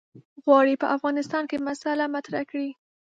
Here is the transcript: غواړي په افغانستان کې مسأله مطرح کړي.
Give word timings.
غواړي 0.43 0.73
په 0.81 0.87
افغانستان 0.95 1.43
کې 1.49 1.65
مسأله 1.67 2.05
مطرح 2.15 2.41
کړي. 2.49 2.69